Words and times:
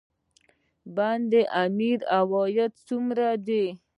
د 0.03 0.03
بند 0.95 1.31
امیر 1.63 1.99
عاید 2.13 2.73
څومره 2.87 3.27
دی؟ 3.47 3.65